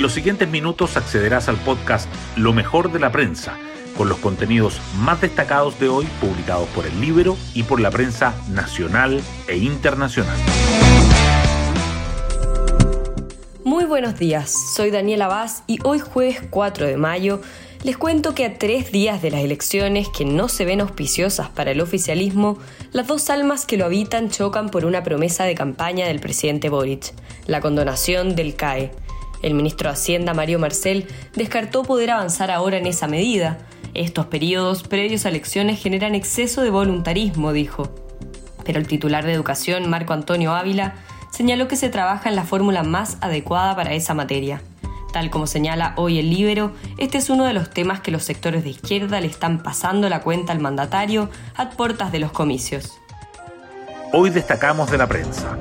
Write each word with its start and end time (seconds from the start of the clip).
En 0.00 0.04
los 0.04 0.14
siguientes 0.14 0.48
minutos 0.48 0.96
accederás 0.96 1.50
al 1.50 1.58
podcast 1.58 2.08
Lo 2.34 2.54
mejor 2.54 2.90
de 2.90 2.98
la 2.98 3.12
prensa, 3.12 3.58
con 3.98 4.08
los 4.08 4.16
contenidos 4.16 4.80
más 4.96 5.20
destacados 5.20 5.78
de 5.78 5.90
hoy 5.90 6.06
publicados 6.22 6.66
por 6.70 6.86
el 6.86 6.98
libro 7.02 7.36
y 7.52 7.64
por 7.64 7.80
la 7.80 7.90
prensa 7.90 8.34
nacional 8.48 9.20
e 9.46 9.58
internacional. 9.58 10.38
Muy 13.62 13.84
buenos 13.84 14.18
días, 14.18 14.54
soy 14.74 14.90
Daniela 14.90 15.28
Vaz 15.28 15.64
y 15.66 15.78
hoy 15.84 15.98
jueves 15.98 16.40
4 16.48 16.86
de 16.86 16.96
mayo 16.96 17.42
les 17.82 17.98
cuento 17.98 18.34
que 18.34 18.46
a 18.46 18.58
tres 18.58 18.92
días 18.92 19.20
de 19.20 19.30
las 19.30 19.42
elecciones 19.42 20.08
que 20.08 20.24
no 20.24 20.48
se 20.48 20.64
ven 20.64 20.80
auspiciosas 20.80 21.50
para 21.50 21.72
el 21.72 21.80
oficialismo, 21.82 22.56
las 22.92 23.06
dos 23.06 23.28
almas 23.28 23.66
que 23.66 23.76
lo 23.76 23.84
habitan 23.84 24.30
chocan 24.30 24.70
por 24.70 24.86
una 24.86 25.02
promesa 25.02 25.44
de 25.44 25.54
campaña 25.54 26.06
del 26.06 26.20
presidente 26.20 26.70
Boric, 26.70 27.12
la 27.46 27.60
condonación 27.60 28.34
del 28.34 28.54
CAE. 28.54 28.92
El 29.42 29.54
ministro 29.54 29.88
de 29.88 29.94
Hacienda, 29.94 30.34
Mario 30.34 30.58
Marcel, 30.58 31.06
descartó 31.34 31.82
poder 31.82 32.10
avanzar 32.10 32.50
ahora 32.50 32.76
en 32.76 32.86
esa 32.86 33.06
medida. 33.06 33.58
Estos 33.94 34.26
periodos 34.26 34.82
previos 34.82 35.24
a 35.24 35.30
elecciones 35.30 35.80
generan 35.80 36.14
exceso 36.14 36.62
de 36.62 36.70
voluntarismo, 36.70 37.52
dijo. 37.52 37.90
Pero 38.64 38.78
el 38.78 38.86
titular 38.86 39.24
de 39.24 39.32
Educación, 39.32 39.88
Marco 39.88 40.12
Antonio 40.12 40.54
Ávila, 40.54 40.94
señaló 41.30 41.68
que 41.68 41.76
se 41.76 41.88
trabaja 41.88 42.28
en 42.28 42.36
la 42.36 42.44
fórmula 42.44 42.82
más 42.82 43.16
adecuada 43.20 43.74
para 43.74 43.94
esa 43.94 44.14
materia. 44.14 44.62
Tal 45.12 45.30
como 45.30 45.46
señala 45.46 45.94
hoy 45.96 46.18
el 46.18 46.30
Libero, 46.30 46.72
este 46.98 47.18
es 47.18 47.30
uno 47.30 47.44
de 47.44 47.52
los 47.52 47.70
temas 47.70 48.00
que 48.00 48.12
los 48.12 48.22
sectores 48.22 48.62
de 48.62 48.70
izquierda 48.70 49.20
le 49.20 49.26
están 49.26 49.62
pasando 49.62 50.08
la 50.08 50.20
cuenta 50.20 50.52
al 50.52 50.60
mandatario 50.60 51.30
a 51.56 51.70
puertas 51.70 52.12
de 52.12 52.20
los 52.20 52.30
comicios. 52.30 52.92
Hoy 54.12 54.30
destacamos 54.30 54.90
de 54.90 54.98
la 54.98 55.08
prensa. 55.08 55.56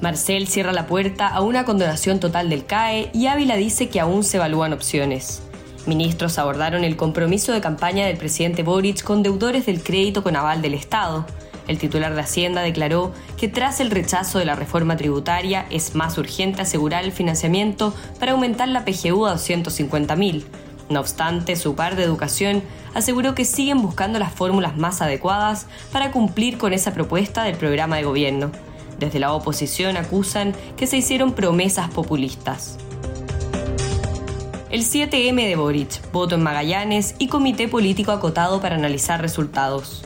Marcel 0.00 0.46
cierra 0.46 0.72
la 0.72 0.86
puerta 0.86 1.28
a 1.28 1.40
una 1.40 1.64
condonación 1.64 2.20
total 2.20 2.50
del 2.50 2.66
CAE 2.66 3.10
y 3.12 3.26
Ávila 3.26 3.56
dice 3.56 3.88
que 3.88 4.00
aún 4.00 4.24
se 4.24 4.36
evalúan 4.36 4.72
opciones. 4.72 5.42
Ministros 5.86 6.38
abordaron 6.38 6.84
el 6.84 6.96
compromiso 6.96 7.52
de 7.52 7.60
campaña 7.60 8.06
del 8.06 8.16
presidente 8.16 8.62
Boric 8.62 9.02
con 9.02 9.22
deudores 9.22 9.66
del 9.66 9.82
crédito 9.82 10.22
con 10.22 10.36
aval 10.36 10.60
del 10.60 10.74
Estado, 10.74 11.24
el 11.68 11.78
titular 11.78 12.14
de 12.14 12.20
Hacienda 12.20 12.62
declaró 12.62 13.12
que 13.36 13.48
tras 13.48 13.80
el 13.80 13.90
rechazo 13.90 14.38
de 14.38 14.44
la 14.44 14.54
reforma 14.54 14.96
tributaria 14.96 15.66
es 15.70 15.94
más 15.94 16.16
urgente 16.16 16.62
asegurar 16.62 17.04
el 17.04 17.12
financiamiento 17.12 17.92
para 18.20 18.32
aumentar 18.32 18.68
la 18.68 18.84
PGU 18.84 19.26
a 19.26 19.34
250.000. 19.34 20.44
No 20.88 21.00
obstante, 21.00 21.56
su 21.56 21.74
par 21.74 21.96
de 21.96 22.04
educación 22.04 22.62
aseguró 22.94 23.34
que 23.34 23.44
siguen 23.44 23.82
buscando 23.82 24.20
las 24.20 24.32
fórmulas 24.32 24.76
más 24.76 25.02
adecuadas 25.02 25.66
para 25.90 26.12
cumplir 26.12 26.58
con 26.58 26.72
esa 26.72 26.94
propuesta 26.94 27.42
del 27.42 27.56
programa 27.56 27.96
de 27.96 28.04
gobierno. 28.04 28.52
Desde 28.98 29.18
la 29.18 29.32
oposición 29.32 29.96
acusan 29.96 30.54
que 30.76 30.86
se 30.86 30.96
hicieron 30.96 31.32
promesas 31.32 31.90
populistas. 31.90 32.78
El 34.70 34.82
7M 34.82 35.46
de 35.46 35.56
Boric, 35.56 36.10
voto 36.12 36.34
en 36.34 36.42
Magallanes 36.42 37.14
y 37.18 37.28
comité 37.28 37.68
político 37.68 38.12
acotado 38.12 38.60
para 38.60 38.74
analizar 38.74 39.20
resultados. 39.20 40.04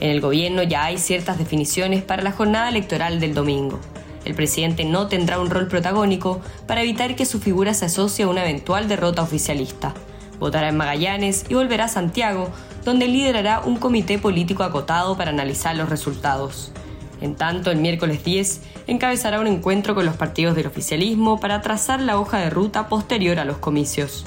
En 0.00 0.10
el 0.10 0.20
gobierno 0.20 0.62
ya 0.62 0.84
hay 0.84 0.98
ciertas 0.98 1.38
definiciones 1.38 2.02
para 2.02 2.22
la 2.22 2.32
jornada 2.32 2.68
electoral 2.68 3.20
del 3.20 3.34
domingo. 3.34 3.80
El 4.24 4.34
presidente 4.34 4.84
no 4.84 5.08
tendrá 5.08 5.40
un 5.40 5.50
rol 5.50 5.68
protagónico 5.68 6.40
para 6.66 6.82
evitar 6.82 7.16
que 7.16 7.26
su 7.26 7.40
figura 7.40 7.74
se 7.74 7.86
asocie 7.86 8.24
a 8.24 8.28
una 8.28 8.42
eventual 8.42 8.88
derrota 8.88 9.22
oficialista. 9.22 9.94
Votará 10.38 10.68
en 10.68 10.76
Magallanes 10.76 11.44
y 11.48 11.54
volverá 11.54 11.84
a 11.84 11.88
Santiago, 11.88 12.50
donde 12.84 13.08
liderará 13.08 13.60
un 13.60 13.76
comité 13.76 14.18
político 14.18 14.62
acotado 14.62 15.16
para 15.16 15.30
analizar 15.30 15.76
los 15.76 15.88
resultados. 15.88 16.72
En 17.20 17.34
tanto, 17.34 17.70
el 17.70 17.78
miércoles 17.78 18.24
10 18.24 18.60
encabezará 18.86 19.40
un 19.40 19.46
encuentro 19.46 19.94
con 19.94 20.06
los 20.06 20.16
partidos 20.16 20.54
del 20.54 20.66
oficialismo 20.66 21.40
para 21.40 21.60
trazar 21.62 22.00
la 22.00 22.18
hoja 22.18 22.38
de 22.38 22.50
ruta 22.50 22.88
posterior 22.88 23.38
a 23.38 23.44
los 23.44 23.58
comicios. 23.58 24.24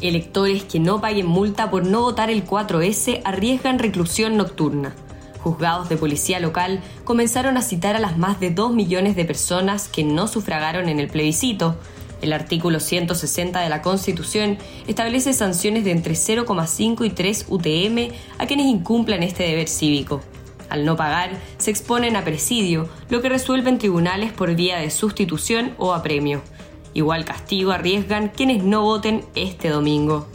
Electores 0.00 0.64
que 0.64 0.80
no 0.80 1.00
paguen 1.00 1.26
multa 1.26 1.70
por 1.70 1.86
no 1.86 2.02
votar 2.02 2.30
el 2.30 2.44
4S 2.44 3.20
arriesgan 3.24 3.78
reclusión 3.78 4.36
nocturna. 4.36 4.94
Juzgados 5.40 5.88
de 5.88 5.96
policía 5.96 6.38
local 6.38 6.80
comenzaron 7.04 7.56
a 7.56 7.62
citar 7.62 7.96
a 7.96 8.00
las 8.00 8.16
más 8.16 8.38
de 8.38 8.50
2 8.50 8.72
millones 8.74 9.16
de 9.16 9.24
personas 9.24 9.88
que 9.88 10.04
no 10.04 10.28
sufragaron 10.28 10.88
en 10.88 11.00
el 11.00 11.08
plebiscito. 11.08 11.76
El 12.20 12.32
artículo 12.32 12.78
160 12.78 13.60
de 13.60 13.68
la 13.68 13.82
Constitución 13.82 14.58
establece 14.86 15.32
sanciones 15.32 15.84
de 15.84 15.90
entre 15.90 16.14
0,5 16.14 17.04
y 17.04 17.10
3 17.10 17.46
UTM 17.48 18.14
a 18.38 18.46
quienes 18.46 18.66
incumplan 18.66 19.24
este 19.24 19.42
deber 19.42 19.68
cívico. 19.68 20.20
Al 20.72 20.86
no 20.86 20.96
pagar, 20.96 21.32
se 21.58 21.70
exponen 21.70 22.16
a 22.16 22.24
presidio, 22.24 22.88
lo 23.10 23.20
que 23.20 23.28
resuelven 23.28 23.76
tribunales 23.76 24.32
por 24.32 24.54
vía 24.54 24.78
de 24.78 24.90
sustitución 24.90 25.74
o 25.76 25.92
apremio. 25.92 26.40
Igual 26.94 27.26
castigo 27.26 27.72
arriesgan 27.72 28.30
quienes 28.30 28.64
no 28.64 28.80
voten 28.80 29.22
este 29.34 29.68
domingo. 29.68 30.28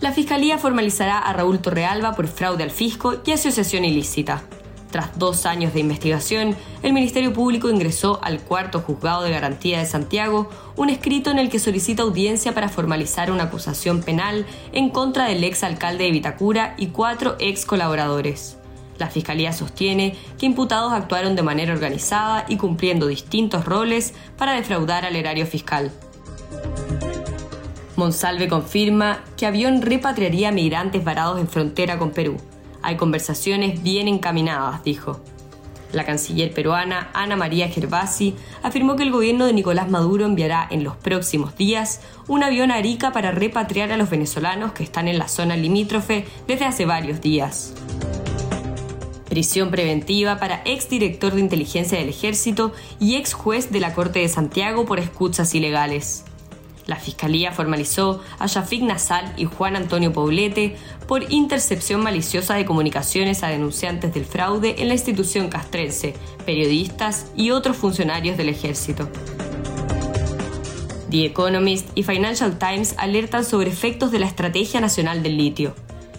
La 0.00 0.12
Fiscalía 0.12 0.56
formalizará 0.56 1.18
a 1.18 1.34
Raúl 1.34 1.58
Torrealba 1.58 2.14
por 2.14 2.26
fraude 2.26 2.62
al 2.62 2.70
fisco 2.70 3.16
y 3.26 3.32
asociación 3.32 3.84
ilícita. 3.84 4.44
Tras 4.94 5.18
dos 5.18 5.44
años 5.44 5.74
de 5.74 5.80
investigación, 5.80 6.54
el 6.84 6.92
Ministerio 6.92 7.32
Público 7.32 7.68
ingresó 7.68 8.20
al 8.22 8.38
cuarto 8.38 8.78
juzgado 8.78 9.22
de 9.22 9.32
garantía 9.32 9.80
de 9.80 9.86
Santiago 9.86 10.48
un 10.76 10.88
escrito 10.88 11.32
en 11.32 11.40
el 11.40 11.50
que 11.50 11.58
solicita 11.58 12.04
audiencia 12.04 12.54
para 12.54 12.68
formalizar 12.68 13.32
una 13.32 13.42
acusación 13.42 14.04
penal 14.04 14.46
en 14.70 14.90
contra 14.90 15.24
del 15.24 15.42
ex 15.42 15.64
alcalde 15.64 16.04
de 16.04 16.12
Vitacura 16.12 16.74
y 16.78 16.90
cuatro 16.90 17.34
ex 17.40 17.66
colaboradores. 17.66 18.56
La 18.96 19.08
Fiscalía 19.08 19.52
sostiene 19.52 20.14
que 20.38 20.46
imputados 20.46 20.92
actuaron 20.92 21.34
de 21.34 21.42
manera 21.42 21.72
organizada 21.72 22.44
y 22.46 22.56
cumpliendo 22.56 23.08
distintos 23.08 23.64
roles 23.64 24.14
para 24.38 24.52
defraudar 24.52 25.04
al 25.04 25.16
erario 25.16 25.48
fiscal. 25.48 25.90
Monsalve 27.96 28.46
confirma 28.46 29.24
que 29.36 29.46
avión 29.46 29.82
repatriaría 29.82 30.52
migrantes 30.52 31.02
varados 31.02 31.40
en 31.40 31.48
frontera 31.48 31.98
con 31.98 32.12
Perú. 32.12 32.36
Hay 32.84 32.96
conversaciones 32.96 33.82
bien 33.82 34.06
encaminadas, 34.06 34.84
dijo. 34.84 35.20
La 35.92 36.04
canciller 36.04 36.52
peruana 36.52 37.10
Ana 37.14 37.34
María 37.34 37.68
Gervasi 37.68 38.34
afirmó 38.62 38.96
que 38.96 39.04
el 39.04 39.10
gobierno 39.12 39.46
de 39.46 39.52
Nicolás 39.52 39.88
Maduro 39.88 40.24
enviará 40.26 40.66
en 40.70 40.84
los 40.84 40.96
próximos 40.96 41.56
días 41.56 42.00
un 42.28 42.42
avión 42.42 42.70
a 42.70 42.76
Arica 42.76 43.12
para 43.12 43.30
repatriar 43.30 43.90
a 43.90 43.96
los 43.96 44.10
venezolanos 44.10 44.72
que 44.72 44.82
están 44.82 45.08
en 45.08 45.18
la 45.18 45.28
zona 45.28 45.56
limítrofe 45.56 46.26
desde 46.46 46.64
hace 46.64 46.84
varios 46.84 47.20
días 47.20 47.74
prisión 49.34 49.72
preventiva 49.72 50.38
para 50.38 50.62
exdirector 50.64 51.34
de 51.34 51.40
inteligencia 51.40 51.98
del 51.98 52.08
ejército 52.08 52.72
y 53.00 53.16
ex 53.16 53.32
juez 53.32 53.72
de 53.72 53.80
la 53.80 53.92
Corte 53.92 54.20
de 54.20 54.28
Santiago 54.28 54.84
por 54.86 55.00
escuchas 55.00 55.56
ilegales. 55.56 56.24
La 56.86 56.96
Fiscalía 56.96 57.52
formalizó 57.52 58.22
a 58.38 58.46
Shafik 58.46 58.82
Nasal 58.82 59.32
y 59.36 59.46
Juan 59.46 59.76
Antonio 59.76 60.12
Poblete 60.12 60.76
por 61.08 61.32
intercepción 61.32 62.02
maliciosa 62.02 62.54
de 62.54 62.66
comunicaciones 62.66 63.42
a 63.42 63.48
denunciantes 63.48 64.12
del 64.12 64.26
fraude 64.26 64.76
en 64.78 64.88
la 64.88 64.94
institución 64.94 65.48
castrense, 65.48 66.14
periodistas 66.44 67.32
y 67.36 67.50
otros 67.50 67.76
funcionarios 67.76 68.36
del 68.36 68.50
ejército. 68.50 69.08
The 71.10 71.26
Economist 71.26 71.88
y 71.94 72.02
Financial 72.02 72.58
Times 72.58 72.94
alertan 72.98 73.44
sobre 73.44 73.70
efectos 73.70 74.10
de 74.10 74.18
la 74.18 74.26
Estrategia 74.26 74.80
Nacional 74.80 75.22
del 75.22 75.36
Litio. 75.38 75.74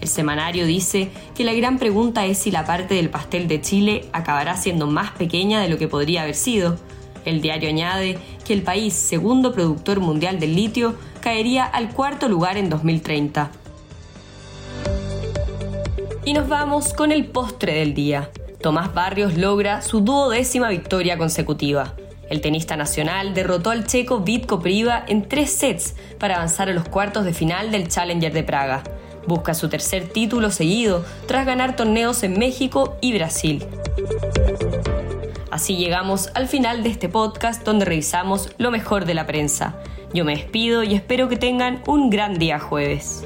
El 0.00 0.08
semanario 0.08 0.66
dice 0.66 1.10
que 1.34 1.44
la 1.44 1.52
gran 1.52 1.78
pregunta 1.78 2.26
es 2.26 2.38
si 2.38 2.50
la 2.50 2.64
parte 2.64 2.94
del 2.94 3.10
pastel 3.10 3.48
de 3.48 3.60
Chile 3.60 4.08
acabará 4.12 4.56
siendo 4.56 4.86
más 4.86 5.12
pequeña 5.12 5.60
de 5.60 5.68
lo 5.68 5.78
que 5.78 5.88
podría 5.88 6.22
haber 6.22 6.34
sido. 6.34 6.76
El 7.24 7.40
diario 7.40 7.68
añade 7.68 8.18
que 8.44 8.52
el 8.52 8.62
país, 8.62 8.94
segundo 8.94 9.52
productor 9.52 10.00
mundial 10.00 10.40
del 10.40 10.54
litio, 10.54 10.94
caería 11.20 11.64
al 11.64 11.90
cuarto 11.90 12.28
lugar 12.28 12.56
en 12.56 12.70
2030. 12.70 13.50
Y 16.24 16.32
nos 16.32 16.48
vamos 16.48 16.92
con 16.92 17.12
el 17.12 17.26
postre 17.26 17.74
del 17.74 17.94
día. 17.94 18.30
Tomás 18.60 18.92
Barrios 18.92 19.36
logra 19.36 19.82
su 19.82 20.00
duodécima 20.00 20.68
victoria 20.68 21.16
consecutiva. 21.16 21.94
El 22.28 22.40
tenista 22.40 22.76
nacional 22.76 23.34
derrotó 23.34 23.70
al 23.70 23.86
checo 23.86 24.20
Vitko 24.20 24.60
Priva 24.60 25.04
en 25.08 25.28
tres 25.28 25.50
sets 25.50 25.96
para 26.18 26.36
avanzar 26.36 26.68
a 26.68 26.72
los 26.72 26.88
cuartos 26.88 27.24
de 27.24 27.34
final 27.34 27.72
del 27.72 27.88
Challenger 27.88 28.32
de 28.32 28.44
Praga. 28.44 28.84
Busca 29.26 29.54
su 29.54 29.68
tercer 29.68 30.08
título 30.08 30.50
seguido 30.50 31.04
tras 31.26 31.44
ganar 31.44 31.74
torneos 31.74 32.22
en 32.22 32.38
México 32.38 32.96
y 33.00 33.14
Brasil. 33.14 33.66
Así 35.50 35.76
llegamos 35.76 36.30
al 36.34 36.46
final 36.46 36.82
de 36.82 36.90
este 36.90 37.08
podcast 37.08 37.64
donde 37.64 37.84
revisamos 37.84 38.50
lo 38.58 38.70
mejor 38.70 39.04
de 39.04 39.14
la 39.14 39.26
prensa. 39.26 39.74
Yo 40.14 40.24
me 40.24 40.36
despido 40.36 40.84
y 40.84 40.94
espero 40.94 41.28
que 41.28 41.36
tengan 41.36 41.82
un 41.86 42.08
gran 42.08 42.38
día 42.38 42.60
jueves. 42.60 43.24